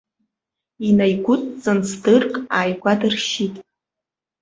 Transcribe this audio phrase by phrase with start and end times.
[0.87, 3.55] Инаигәыдҵан сдырк ааигәа дыршьит.